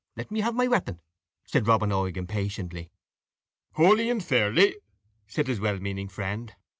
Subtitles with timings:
[0.15, 0.99] let me have my weapon,"
[1.45, 2.89] said Robin Oig, impatiently.
[3.73, 4.77] "Hooly and fairly,"
[5.27, 6.55] said his well meaning friend.